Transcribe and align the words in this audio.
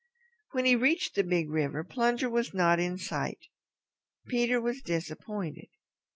When 0.53 0.65
he 0.65 0.75
reached 0.75 1.13
the 1.13 1.23
Big 1.23 1.51
River, 1.51 1.83
Plunger 1.83 2.27
was 2.27 2.55
not 2.55 2.79
in 2.79 2.97
sight. 2.97 3.37
Peter 4.25 4.59
was 4.59 4.81
disappointed. 4.81 5.67